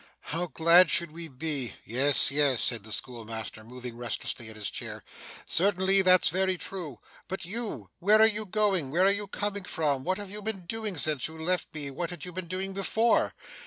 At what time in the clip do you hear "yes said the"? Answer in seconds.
2.31-2.91